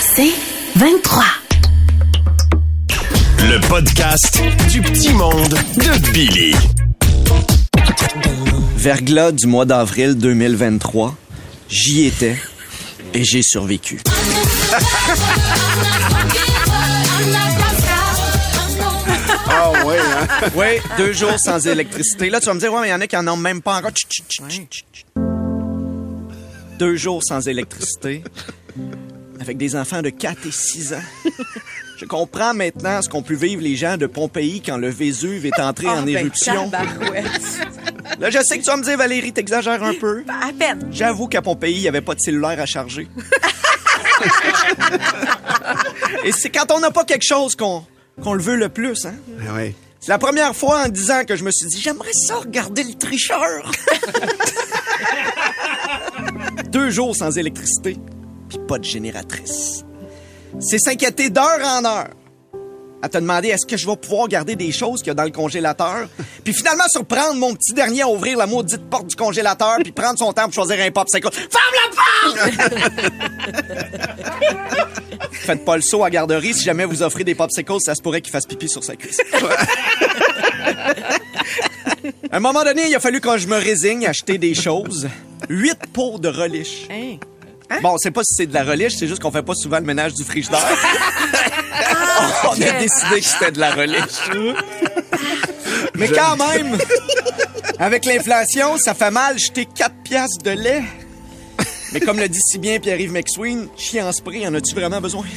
[0.00, 0.32] C'est
[0.76, 1.24] 23.
[3.38, 6.54] Le podcast du petit monde de Billy.
[8.76, 11.14] Verglas du mois d'avril 2023.
[11.68, 12.36] J'y étais
[13.14, 14.00] et j'ai survécu.
[19.52, 20.26] Ah ouais, hein?
[20.54, 22.30] Oui, deux jours sans électricité.
[22.30, 23.62] Là, tu vas me dire, ouais, mais il y en a qui en ont même
[23.62, 23.90] pas encore.
[23.90, 25.04] Tch, tch, tch, tch, tch, tch.
[26.78, 28.22] Deux jours sans électricité,
[29.40, 31.02] avec des enfants de 4 et 6 ans.
[31.96, 35.58] Je comprends maintenant ce qu'ont pu vivre les gens de Pompéi quand le Vésuve est
[35.60, 36.70] entré Ah, en ben, éruption.
[38.18, 40.24] Là, je sais que tu vas me dire, Valérie, t'exagères un peu.
[40.28, 40.88] À peine.
[40.90, 43.06] J'avoue qu'à Pompéi, il n'y avait pas de cellulaire à charger.
[46.24, 47.84] Et c'est quand on n'a pas quelque chose qu'on
[48.22, 49.14] qu'on le veut le plus, hein?
[49.48, 49.74] Ah ouais.
[50.00, 52.82] C'est la première fois en 10 ans que je me suis dit, j'aimerais ça regarder
[52.82, 53.70] le tricheur.
[56.68, 57.96] Deux jours sans électricité,
[58.50, 59.84] puis pas de génératrice.
[60.60, 62.10] C'est s'inquiéter d'heure en heure.
[63.02, 65.24] À te demander, est-ce que je vais pouvoir garder des choses qu'il y a dans
[65.24, 66.06] le congélateur?
[66.44, 70.18] Puis finalement, surprendre mon petit dernier à ouvrir la maudite porte du congélateur, puis prendre
[70.18, 71.30] son temps pour choisir un popsicle.
[71.32, 72.52] Ferme la porte!
[75.32, 76.52] Faites pas le saut à garderie.
[76.52, 79.18] Si jamais vous offrez des popsicles, ça se pourrait qu'il fasse pipi sur sa cuisse.
[82.30, 85.08] À un moment donné, il a fallu que je me résigne à acheter des choses.
[85.48, 86.86] Huit pots de relish.
[87.70, 87.78] Hein?
[87.82, 89.84] Bon, c'est pas si c'est de la relish, c'est juste qu'on fait pas souvent le
[89.84, 90.58] ménage du frigidaire.
[92.44, 94.30] On a décidé que c'était de la relish.
[95.94, 96.76] Mais quand même,
[97.78, 100.82] avec l'inflation, ça fait mal jeter 4 piastres de lait.
[101.92, 105.24] Mais comme le dit si bien Pierre-Yves McSween, chien en spray, en as-tu vraiment besoin?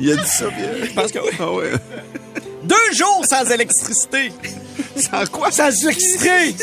[0.00, 0.68] Il a dit ça bien.
[0.84, 1.30] Je pense que oui.
[1.38, 1.72] Ah ouais.
[2.62, 4.32] Deux jours sans électricité.
[4.96, 5.50] Sans quoi?
[5.50, 6.54] Sans électricité.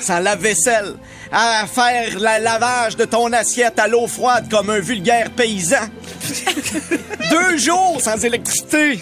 [0.00, 0.96] sans lave-vaisselle.
[1.32, 5.88] À faire le lavage de ton assiette à l'eau froide comme un vulgaire paysan.
[7.30, 9.00] Deux jours sans électricité.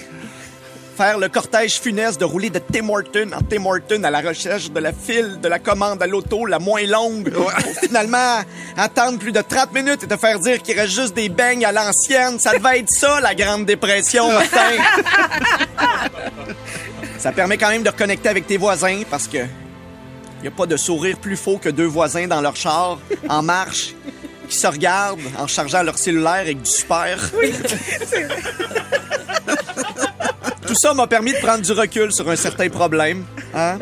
[0.96, 4.70] Faire le cortège funeste de rouler de Tim Horton en Tim Horton à la recherche
[4.70, 7.32] de la file de la commande à l'auto la moins longue.
[7.32, 7.50] Pour
[7.80, 8.40] finalement
[8.76, 11.72] attendre plus de 30 minutes et te faire dire qu'il reste juste des beignes à
[11.72, 12.38] l'ancienne.
[12.38, 14.28] Ça devait être ça, la Grande Dépression.
[17.18, 19.38] Ça permet quand même de reconnecter avec tes voisins parce que
[20.44, 23.94] y a pas de sourire plus faux que deux voisins dans leur char, en marche,
[24.48, 27.18] qui se regardent en chargeant leur cellulaire avec du super.
[30.66, 33.24] Tout ça m'a permis de prendre du recul sur un certain problème.
[33.54, 33.78] Hein?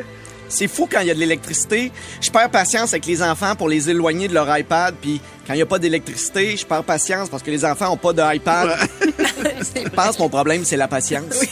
[0.49, 1.91] C'est fou quand il y a de l'électricité.
[2.21, 4.95] Je perds patience avec les enfants pour les éloigner de leur iPad.
[5.01, 7.97] Puis quand il n'y a pas d'électricité, je perds patience parce que les enfants n'ont
[7.97, 8.77] pas d'iPad.
[9.01, 11.41] Je pense que mon problème, c'est la patience.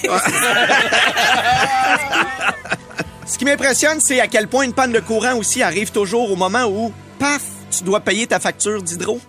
[3.26, 6.36] Ce qui m'impressionne, c'est à quel point une panne de courant aussi arrive toujours au
[6.36, 9.20] moment où, paf, tu dois payer ta facture d'hydro.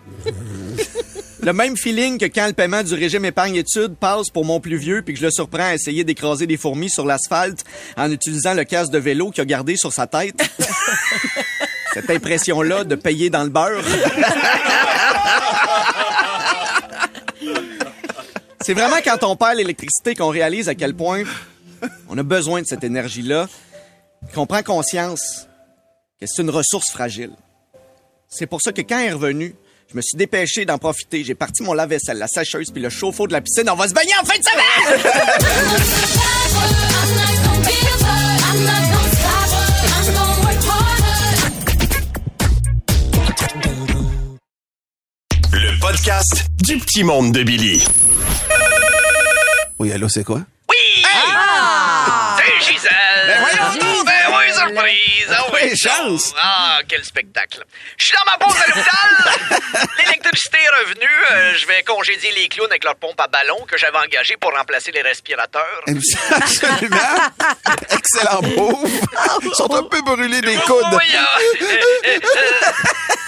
[1.42, 5.04] Le même feeling que quand le paiement du régime épargne-études passe pour mon plus vieux
[5.04, 7.64] puis que je le surprends à essayer d'écraser des fourmis sur l'asphalte
[7.98, 10.42] en utilisant le casque de vélo qu'il a gardé sur sa tête.
[11.94, 13.84] Cette impression-là de payer dans le beurre.
[18.62, 21.24] C'est vraiment quand on perd l'électricité qu'on réalise à quel point
[22.10, 23.48] on a besoin de cette énergie-là,
[24.34, 25.47] qu'on prend conscience
[26.19, 27.31] que c'est une ressource fragile.
[28.30, 29.56] C'est pour ça que quand elle est revenue,
[29.90, 31.24] je me suis dépêché d'en profiter.
[31.24, 33.69] J'ai parti mon lave-vaisselle, la sécheuse puis le chauffe-eau de la piscine.
[33.69, 36.06] On va se baigner en fin de semaine!
[45.53, 47.84] Le podcast du petit monde de Billy.
[49.80, 50.41] Oui, allô, c'est quoi?
[54.96, 55.28] Surprise!
[55.30, 56.34] Ah oui, chance.
[56.42, 57.64] Ah, quel spectacle!
[57.98, 59.88] Je suis dans ma pause à l'hôpital!
[59.98, 61.08] L'électricité est revenue.
[61.32, 64.52] euh, je vais congédier les clowns avec leur pompe à ballon que j'avais engagée pour
[64.52, 65.84] remplacer les respirateurs.
[65.88, 66.98] Absolument.
[67.92, 68.88] Excellent pauvre.
[69.44, 70.84] Ils sont un peu brûlés des coudes.
[70.92, 71.66] Oui, ah, euh,
[72.06, 72.72] euh, euh,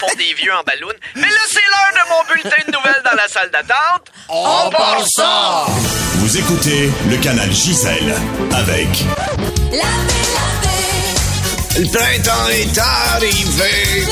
[0.00, 0.88] pour des vieux en ballon.
[1.14, 4.12] Mais là, c'est l'heure de mon bulletin de nouvelles dans la salle d'attente.
[4.28, 5.66] On part ça!
[6.16, 8.14] Vous écoutez le canal Gisèle
[8.54, 8.88] avec
[11.78, 14.04] Le printemps est arrivé.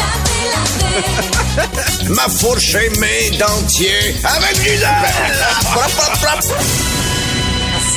[2.10, 4.78] Ma fourche et mes dentiers avec du.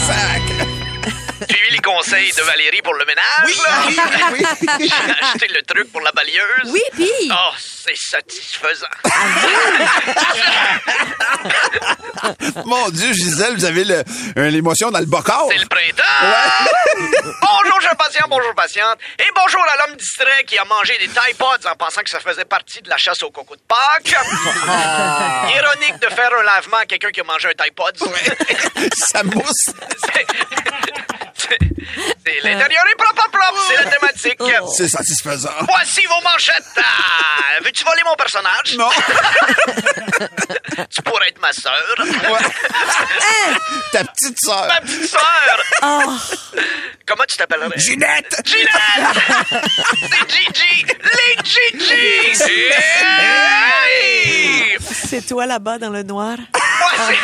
[0.07, 0.41] Sac.
[1.47, 3.23] Suivi les conseils de Valérie pour le ménage.
[3.45, 3.73] Oui, là.
[4.31, 4.45] oui,
[4.79, 4.79] oui.
[4.89, 6.65] J'ai acheté le truc pour la balieuse.
[6.65, 7.09] Oui, puis?
[7.31, 8.85] Oh, C'est satisfaisant.
[12.65, 14.03] Mon Dieu, Gisèle, vous avez le-
[14.37, 15.35] euh, l'émotion dans le bocal.
[15.49, 16.03] C'est le printemps!
[17.41, 18.97] bonjour, jeune patient, bonjour, patiente.
[19.19, 22.19] Et bonjour à l'homme distrait qui a mangé des Tide Pods en pensant que ça
[22.19, 24.15] faisait partie de la chasse au coco de Pâques.
[25.55, 27.95] Ironique de faire un lavement à quelqu'un qui a mangé un Tide Pod.
[28.93, 29.69] Ça mousse.
[30.13, 30.25] C'est-
[31.39, 33.61] c'est- L'intérieur est propre, propre, propre.
[33.69, 34.41] C'est la thématique.
[34.75, 35.49] C'est satisfaisant.
[35.67, 36.63] Voici vos manchettes.
[36.77, 38.75] Ah, Veux-tu voler mon personnage?
[38.77, 38.89] Non.
[40.89, 41.73] Tu pourrais être ma sœur.
[43.91, 44.67] Ta petite sœur.
[44.67, 45.21] Ma petite sœur.
[45.81, 46.17] Comment
[47.29, 47.77] tu t'appellerais?
[47.77, 48.41] Ginette.
[48.43, 48.71] Ginette!
[50.11, 50.85] C'est Gigi!
[51.03, 52.33] Les Gigi!
[53.91, 54.77] Hey!
[54.91, 56.37] C'est toi là-bas dans le noir?
[56.53, 57.17] Voici...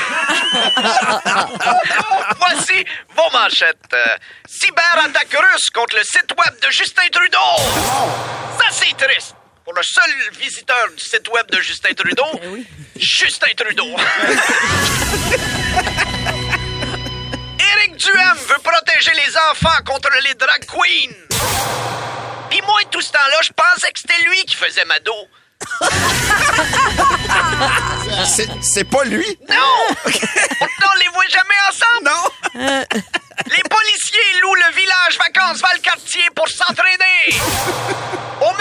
[2.40, 2.86] Voici
[3.16, 3.78] vos manchettes.
[3.94, 4.18] Euh,
[4.48, 7.38] Cyberattaque russe contre le site web de Justin Trudeau.
[8.60, 9.36] Ça, c'est triste.
[9.63, 12.40] Pour le seul visiteur du site web de Justin Trudeau,
[12.96, 13.96] Justin Trudeau.
[17.95, 21.13] Duhem veut protéger les enfants contre les drag queens.
[22.50, 25.27] Puis moi, tout ce temps-là, je pensais que c'était lui qui faisait ma dos.
[28.25, 29.25] C'est- C'est pas lui?
[29.50, 29.95] Non!
[30.03, 32.03] Pourtant, on les voit jamais ensemble!
[32.03, 32.83] Non.
[33.47, 37.39] Les policiers louent le village vacances Valcartier pour s'entraîner!
[38.42, 38.53] Au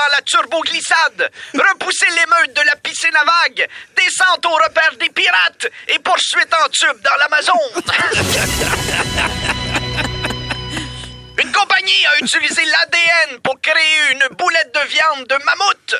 [0.00, 5.66] dans la turbo-glissade, repousser l'émeute de la piscine à vagues, descente au repère des pirates
[5.88, 7.60] et poursuite en tube dans l'Amazon!
[11.42, 15.94] Une compagnie a utilisé l'ADN pour créer une boulette de viande de mammouth!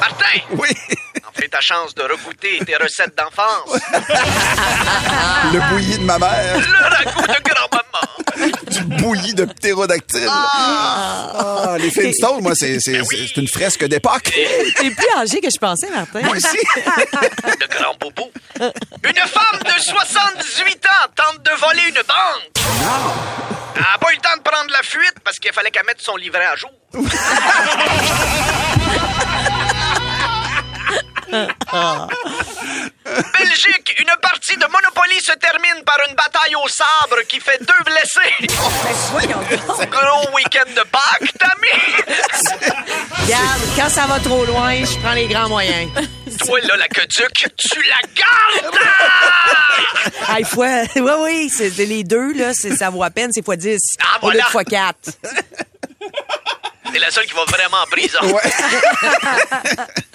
[0.00, 0.40] Martin!
[0.50, 0.68] Oui.
[1.26, 3.80] En fait, ta chance de regoûter tes recettes d'enfance.
[5.52, 6.58] Le bouilli de ma mère.
[6.58, 7.87] Le ragoût de grand-maman.
[8.78, 10.28] Du bouilli de ptérodactyle.
[10.30, 14.24] Ah, les Flintstones, moi, c'est c'est- c'est- c'est une fresque d'époque.
[14.76, 16.20] T'es plus âgé que je pensais, Martin.
[16.20, 16.56] Moi aussi.
[16.56, 18.30] De grand bobo.
[18.60, 22.52] Une femme de 78 ans tente de voler une banque.
[23.76, 26.00] Elle n'a pas eu le temps de prendre la fuite parce qu'il fallait qu'elle mette
[26.00, 26.70] son livret à jour.
[33.04, 37.82] Belgique, une partie de Monopoly se termine par une bataille au sabre qui fait deux
[37.84, 38.34] blessés.
[39.90, 41.72] Gros week-end de Pâques, Tammy.
[43.22, 45.90] Regarde, quand ça va trop loin, je prends les grands moyens.
[46.44, 48.78] Toi, là, la queduc, tu la gardes!
[50.28, 53.78] Ah, fois, oui, oui, c'est les deux, là, ça vaut à peine, c'est fois 10.
[54.00, 54.44] Ah, Au lieu voilà.
[54.44, 54.96] de fois 4.
[56.92, 58.18] C'est la seule qui va vraiment en prison.
[58.22, 58.50] Ouais.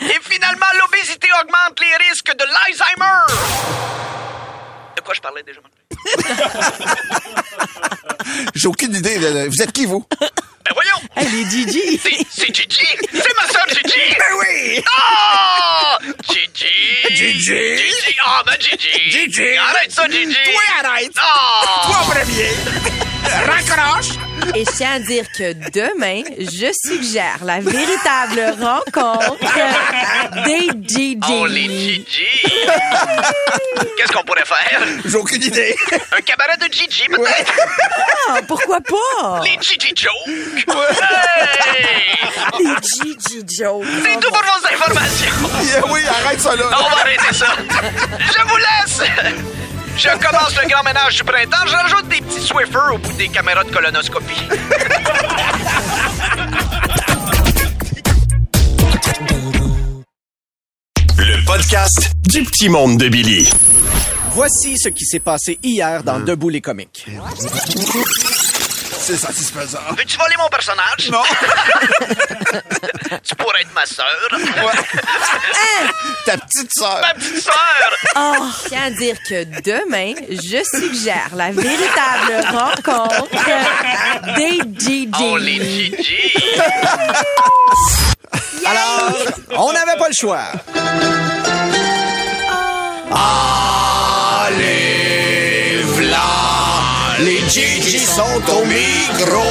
[0.01, 3.93] Et finalement, l'obésité augmente les risques de l'Alzheimer.
[5.03, 5.59] Quoi je parlais déjà?
[8.55, 9.19] J'ai aucune idée.
[9.19, 10.03] de- Vous êtes qui, vous?
[10.19, 10.99] Ben voyons!
[11.15, 11.99] Hey, les Gigi.
[12.31, 12.87] C'est Gigi!
[13.11, 14.15] C'est ma soeur Gigi!
[14.17, 14.83] Ben oui!
[14.87, 15.97] Oh!
[16.31, 17.15] Gigi!
[17.15, 17.77] Gigi!
[17.77, 18.15] Gigi!
[18.23, 19.11] Ah, ben Gigi!
[19.11, 19.57] Gigi!
[19.57, 20.33] Arrête ça, Gigi!
[20.45, 21.11] Toi, arrête!
[21.17, 21.65] Oh!
[21.85, 22.51] Toi, premier!
[23.45, 24.11] Raccroche!
[24.55, 29.37] Et je tiens à dire que demain, je suggère la véritable rencontre
[30.45, 31.19] des Gigi.
[31.29, 32.27] Oh, les Gigi!
[33.97, 34.81] Qu'est-ce qu'on pourrait faire?
[35.05, 35.75] J'ai aucune idée.
[36.15, 37.53] Un cabaret de Gigi, peut-être?
[38.29, 39.41] Ah, pourquoi pas?
[39.43, 40.67] Les Gigi Jokes!
[41.77, 42.05] Hey!
[42.59, 43.85] Les Gigi Joe.
[44.03, 45.49] C'est tout pour vos informations!
[45.63, 46.65] Yeah, oui, arrête ça là.
[46.67, 47.47] On va arrêter ça.
[48.19, 49.62] Je vous laisse.
[49.97, 51.65] Je commence le grand ménage du printemps.
[51.67, 54.47] Je rajoute des petits Swiffers au bout des caméras de colonoscopie.
[61.17, 63.49] Le podcast du petit monde de Billy.
[64.31, 67.05] Voici ce qui s'est passé hier dans Debout les comiques.
[69.05, 69.79] C'est satisfaisant.
[69.97, 71.09] Veux-tu voler mon personnage?
[71.11, 71.23] Non.
[73.23, 74.05] Tu pourrais être ma sœur.
[76.25, 77.01] Ta petite sœur.
[77.01, 77.53] Ma petite sœur.
[78.15, 83.27] Je tiens à dire que demain, je suggère la véritable rencontre
[84.35, 85.11] des Gigi.
[85.21, 86.33] Oh, les Gigi.
[88.65, 89.11] Alors,
[89.57, 90.45] on n'avait pas le choix.
[94.45, 94.82] Allez, v'là,
[97.19, 99.43] les Gigi sont au micro.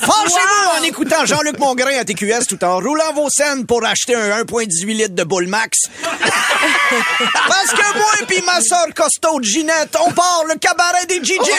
[0.00, 4.42] Fâchez-vous en écoutant Jean-Luc Mongrain à TQS tout en roulant vos scènes pour acheter un
[4.42, 5.82] 1,18 litres de Bull Max.
[6.02, 11.52] Parce que moi et puis ma soeur costaud Ginette, on part le cabaret des Gigi.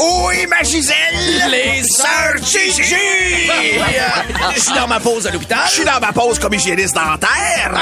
[0.00, 0.94] Oui, ma Gisèle.
[1.50, 2.92] Les sœurs Gigi!
[4.54, 5.60] je suis dans ma pause à l'hôpital.
[5.68, 7.72] Je suis dans ma pause comme hygiéniste dentaire.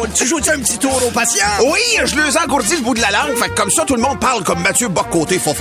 [0.00, 1.44] Oh, tu joues-tu un petit tour aux patients?
[1.66, 3.36] Oui, je les engourdis le bout de la langue.
[3.36, 5.38] Fait que comme ça, tout le monde parle comme Mathieu Bock-Côté.
[5.38, 5.54] Fo.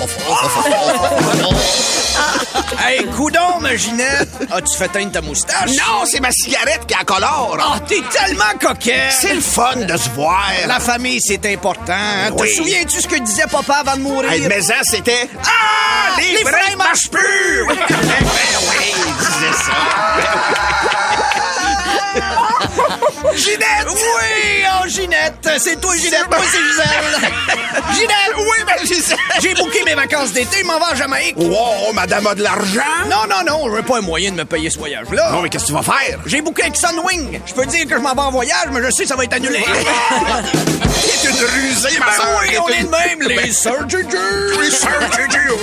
[2.85, 4.29] Hey, coudon, ma Ginette!
[4.51, 5.71] As-tu fait teindre ta moustache?
[5.71, 7.57] Non, c'est ma cigarette qui a colore.
[7.59, 9.09] Oh, t'es tellement coquet!
[9.11, 10.41] C'est le fun de se voir.
[10.67, 11.93] La famille, c'est important.
[11.93, 12.29] hein?
[12.33, 12.49] Oui.
[12.49, 14.31] Te souviens-tu ce que disait papa avant de mourir?
[14.31, 15.29] Hey, mais c'était...
[15.43, 16.15] Ah!
[16.17, 17.65] Les, Les freins freins marchent plus!
[17.67, 17.75] Ben
[18.69, 20.76] oui, il disait ça.
[23.35, 23.87] Ginette!
[23.89, 24.63] Oui!
[24.69, 25.49] Oh, Ginette!
[25.59, 26.27] C'est toi, Ginette!
[26.29, 27.31] Moi, c'est Gisèle!
[27.93, 28.35] Ginette!
[28.37, 29.17] Oui, mais Gisèle!
[29.41, 31.35] J'ai booké mes vacances d'été, m'en vais à Jamaïque!
[31.37, 32.81] Wow, madame a de l'argent?
[33.09, 35.31] Non, non, non, veux pas un moyen de me payer ce voyage-là.
[35.31, 36.19] Non, mais qu'est-ce que tu vas faire?
[36.25, 37.39] J'ai booké avec Sunwing.
[37.45, 39.23] Je peux dire que je m'en vais en voyage, mais je sais que ça va
[39.23, 39.63] être annulé.
[41.21, 42.39] T'es une rusée, ma Ben soeur.
[42.41, 43.97] oui, on est de même, les surgeons.
[44.61, 45.57] Les surgeons.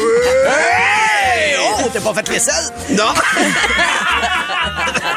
[0.46, 1.56] Hey!
[1.78, 2.70] Oh, t'as pas fait l'aisselle?
[2.90, 3.14] Non?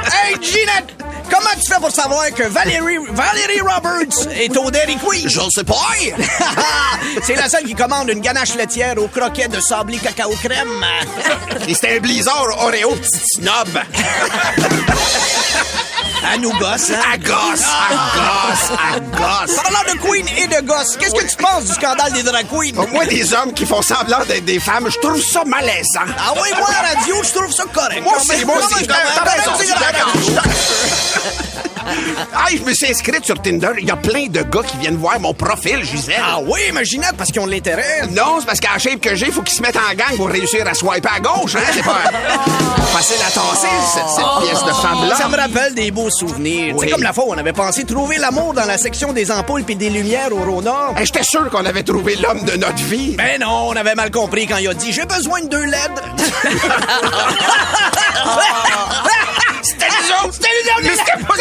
[0.10, 0.94] Hey, Ginette!
[1.30, 5.30] Comment tu fais pour savoir que Valérie, Valérie Roberts est au Dairy Queen?
[5.30, 5.76] Je sais pas.
[7.24, 10.86] C'est la seule qui commande une ganache laitière au croquet de sablé cacao crème.
[11.68, 13.68] Et c'était un blizzard Oreo petit snob.
[16.24, 17.00] À nous gosse, hein?
[17.14, 19.56] À gosse, à gosse, à gosse.
[19.56, 22.74] Parlant de Queen et de gosse, qu'est-ce que tu penses du scandale des drag queens?
[22.92, 26.02] Moi, des hommes qui font semblant d'être des femmes, je trouve ça malaisant.
[26.18, 28.02] Ah oui, moi, à la radio, je trouve ça correct.
[28.04, 28.88] Moi aussi, moi aussi.
[28.88, 28.96] t'as
[29.30, 29.52] raison,
[32.34, 33.70] Ah, je me suis inscrite sur Tinder.
[33.80, 36.16] Il y a plein de gars qui viennent voir mon profil, Gisèle.
[36.22, 38.08] Ah oui, mais Ginette, parce qu'ils ont de l'intérêt.
[38.12, 40.30] Non, c'est parce qu'à la shape que j'ai, faut qu'ils se mettent en gang pour
[40.30, 41.62] réussir à swiper à gauche, hein?
[41.74, 42.02] C'est pas
[42.94, 45.16] facile à tasser, cette, cette pièce de femme-là.
[45.16, 46.76] Ça me rappelle des beaux souvenirs.
[46.76, 46.86] Oui.
[46.86, 49.64] C'est comme la fois où on avait pensé trouver l'amour dans la section des ampoules
[49.64, 50.94] puis des lumières au Rona.
[50.96, 53.16] Hey, J'étais sûr qu'on avait trouvé l'homme de notre vie.
[53.16, 55.92] Ben non, on avait mal compris quand il a dit «J'ai besoin de deux LED.»
[59.62, 60.34] C'était nous autres!
[60.34, 60.82] C'était nous autres!
[60.84, 61.37] Mais c'était pas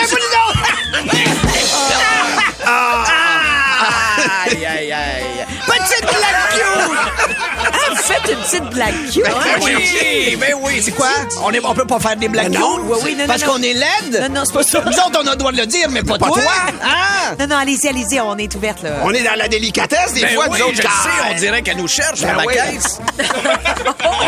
[8.26, 9.22] Faites une petite blague cute.
[9.24, 11.08] Ben oui, ben oui, c'est quoi?
[11.42, 12.76] On, est, on peut pas faire des blagues Ben non.
[12.76, 12.84] cute?
[12.88, 14.20] Oui, oui, non, Parce qu'on est LED?
[14.22, 14.82] Non, non, c'est pas ça.
[14.84, 16.42] Nous autres, on a le droit de le dire, mais pas, Pas toi.
[16.82, 17.34] Ah!
[17.38, 18.90] Non, non, allez-y, allez-y, on est ouverte, là.
[19.02, 21.62] On est dans la délicatesse, des Ben fois, oui, nous autres, je sais, on dirait
[21.62, 22.54] qu'elle nous cherche Ben à la oui.
[22.54, 23.00] caisse.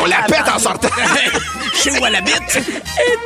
[0.00, 0.88] On la pète en sortant.
[1.74, 2.56] Sais où elle habite?
[2.56, 3.18] Et.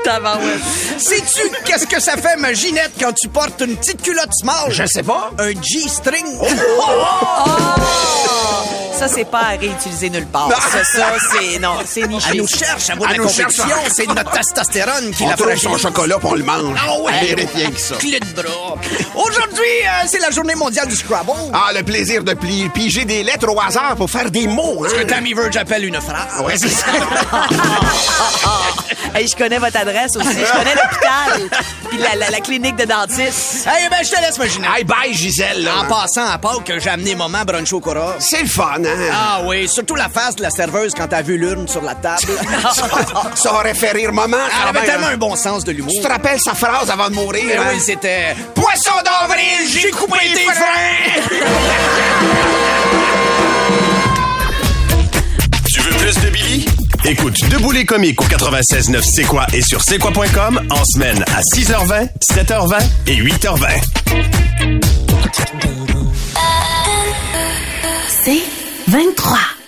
[0.99, 4.71] Sais-tu qu'est-ce que ça fait, ma Ginette, quand tu portes une petite culotte small?
[4.71, 5.31] Je sais pas.
[5.38, 6.26] Un G-string.
[9.02, 10.49] Ça, c'est pas à réutiliser nulle part.
[10.71, 11.59] Ça, ça, c'est...
[11.59, 12.28] Non, c'est niché.
[12.30, 13.56] Elle nous cherche, de Elle la nous cherche.
[13.56, 13.76] compétition.
[13.92, 15.73] C'est notre testostérone qui On la trouve fragilise.
[15.73, 16.78] son chocolat puis on le mange.
[16.80, 17.97] Ah mérite rien que ça.
[17.97, 18.76] Clé de bras.
[19.16, 21.32] Aujourd'hui, euh, c'est la journée mondiale du Scrabble.
[21.52, 24.87] Ah, le plaisir de pli- piger des lettres au hasard pour faire des mots.
[24.88, 25.06] Ce que Hein?
[25.09, 26.40] Tammy Verge appelle une phrase.
[26.44, 26.87] Ouais, c'est ça.
[29.14, 30.26] Hey, je connais votre adresse aussi.
[30.26, 31.61] Je connais l'hôpital.
[31.90, 33.66] Puis la, la, la clinique de dentiste.
[33.66, 34.71] Hey, ben, je te laisse, ma Ginette.
[34.75, 35.64] Hey, bye, Gisèle.
[35.64, 35.80] là.
[35.80, 38.14] En passant à Pâques, j'ai amené maman brunch au Cora.
[38.21, 38.91] C'est le fun, hein?
[39.12, 42.32] Ah oui, surtout la face de la serveuse quand t'as vu l'urne sur la table.
[43.34, 44.37] Ça aurait fait rire maman.
[44.62, 45.14] Elle avait tellement hein.
[45.14, 45.92] un bon sens de l'humour.
[45.94, 47.44] Tu te rappelles sa phrase avant de mourir?
[47.49, 47.64] Eh hein?
[47.72, 48.37] oui, c'était...
[48.54, 50.52] Poisson d'avril, j'ai coupé tes freins!
[55.72, 56.66] Tu veux plus de Billy?
[57.04, 61.40] Écoute Debout les comiques au 96.9 C'est quoi et sur c'est quoi.com en semaine à
[61.40, 63.80] 6h20, 7h20 et 8h20.
[68.92, 69.62] 23.